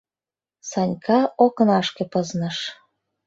[0.69, 2.57] Санька окнашке пызныш.